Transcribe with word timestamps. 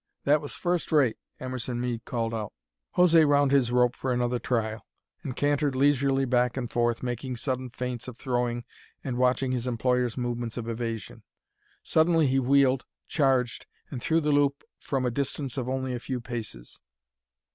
that 0.23 0.41
was 0.41 0.55
first 0.55 0.91
rate!" 0.91 1.15
Emerson 1.39 1.79
Mead 1.79 2.05
called 2.05 2.33
out. 2.33 2.53
José 2.97 3.23
wound 3.23 3.51
his 3.51 3.71
rope 3.71 3.95
for 3.95 4.11
another 4.11 4.39
trial, 4.39 4.83
and 5.21 5.35
cantered 5.35 5.75
leisurely 5.75 6.25
back 6.25 6.57
and 6.57 6.71
forth, 6.71 7.03
making 7.03 7.35
sudden 7.35 7.69
feints 7.69 8.07
of 8.07 8.17
throwing 8.17 8.63
and 9.03 9.19
watching 9.19 9.51
his 9.51 9.67
employer's 9.67 10.17
movements 10.17 10.57
of 10.57 10.67
evasion. 10.67 11.21
Suddenly 11.83 12.25
he 12.25 12.39
wheeled, 12.39 12.87
charged, 13.07 13.67
and 13.91 14.01
threw 14.01 14.19
the 14.19 14.31
loop 14.31 14.63
from 14.79 15.05
a 15.05 15.11
distance 15.11 15.55
of 15.55 15.69
only 15.69 15.93
a 15.93 15.99
few 15.99 16.19
paces. 16.19 16.79